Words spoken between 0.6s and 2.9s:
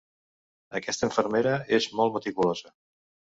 Aquesta infermera és molt meticulosa.